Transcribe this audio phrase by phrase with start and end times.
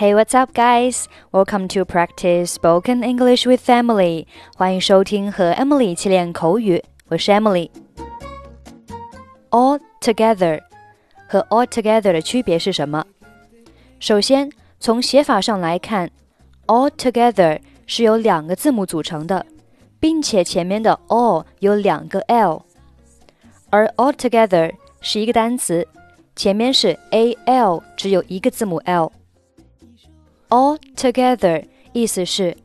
[0.00, 1.08] Hey, what's up, guys?
[1.32, 4.28] Welcome to practice spoken English with Emily.
[4.54, 7.68] 欢迎收听和 Emily 一起练口语，我是 Emily。
[9.50, 10.60] All together
[11.26, 13.04] 和 altogether 的区别是什么？
[13.98, 16.08] 首先，从写法上来看
[16.68, 17.58] ，all together
[17.88, 19.44] 是由两个字母组成的，
[19.98, 22.64] 并且前面的 all 有两个 l，
[23.70, 25.88] 而 altogether 是一个单词，
[26.36, 29.10] 前面是 a l，只有一个字母 l。
[30.49, 32.57] all together 意思是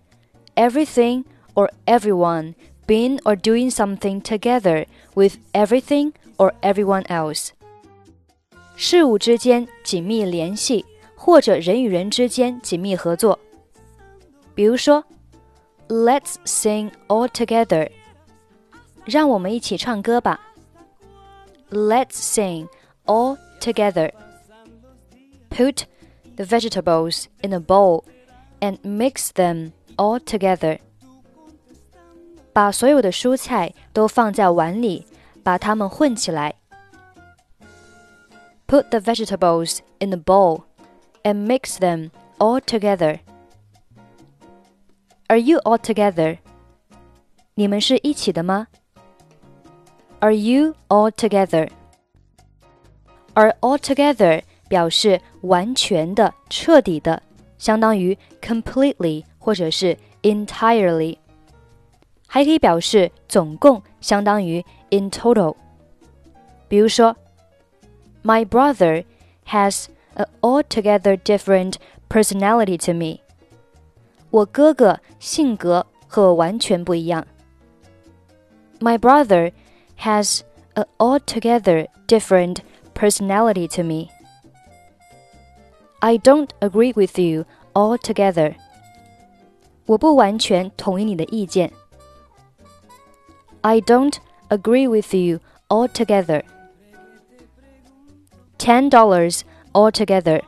[0.54, 2.54] everything or everyone
[2.86, 7.50] being or doing something together with everything or everyone else。
[8.76, 10.84] 事物之间紧密联系，
[11.16, 13.38] 或者人与人之间紧密合作。
[14.54, 15.04] 比如说，
[15.88, 17.90] Let's sing all together。
[19.04, 20.40] 让我们一起唱歌吧。
[21.70, 22.68] Let's sing
[23.06, 24.12] all together.
[25.50, 25.84] Put
[26.35, 28.05] the vegetables in a bowl
[28.59, 30.79] and mix them all together.
[32.53, 35.05] 把所有的蔬菜都放在碗里，
[35.43, 36.55] 把它们混起来。
[38.67, 40.63] Put the vegetables in a bowl
[41.23, 43.19] and mix them all together.
[45.27, 46.37] Are you all together?
[47.55, 48.67] 你们是一起的吗
[50.19, 51.69] ？Are you all together?
[53.33, 57.22] Are altogether 表示完全的、彻底的，
[57.58, 61.16] 相当于 completely 或者是 entirely，
[62.26, 65.54] 还可以表示总共，相当于 in total。
[66.68, 67.16] 比如说，
[68.22, 69.04] My brother
[69.46, 71.74] has a altogether different
[72.08, 73.20] personality to me。
[74.30, 77.26] 我哥哥性格和我完全不一样。
[78.80, 79.52] My brother
[79.98, 80.40] has
[80.74, 82.58] a altogether different
[82.94, 84.08] personality to me.
[86.02, 88.54] I don't agree with you altogether.
[89.86, 91.72] 我不完全同意你的意见。
[93.62, 94.14] I don't
[94.48, 96.42] agree with you altogether.
[98.58, 99.40] Ten dollars
[99.72, 100.42] altogether.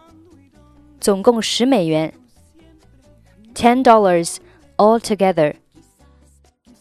[1.01, 2.15] 总共十美元。
[3.55, 4.37] Ten dollars
[4.77, 5.57] altogether.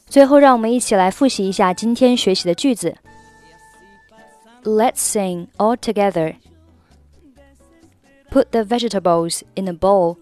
[0.08, 2.96] 最后，让我们一起来复习一下今天学习的句子。
[4.64, 6.36] Let's sing all together.
[8.34, 10.18] Put the vegetables in a bowl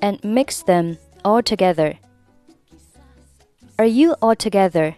[0.00, 1.98] and mix them all together.
[3.78, 4.96] Are you all together?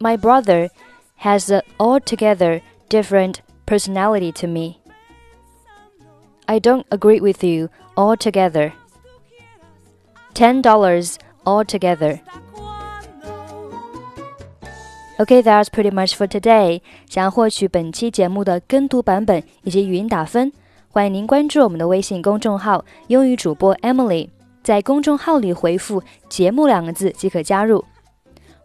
[0.00, 0.70] My brother
[1.16, 4.80] has an altogether different personality to me.
[6.46, 8.72] I don't agree with you altogether.
[10.34, 12.20] Ten dollars altogether.
[15.20, 16.80] Okay, that's pretty much for today.
[17.08, 20.52] 想要获取本期节目的跟读版本以及语音打分。
[20.93, 24.29] 欢迎您关注我们的微信公众号“英语主播 Emily”，
[24.61, 27.83] 在公众号里回复“节目”两个字即可加入，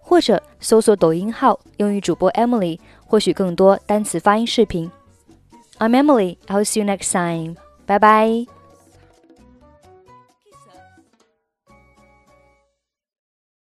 [0.03, 4.91] 或者搜索抖音号“英语主播 Emily”，获取更多单词发音视频。
[5.79, 6.37] I'm Emily.
[6.49, 7.55] I'll see you next time.
[7.87, 8.58] Bye bye.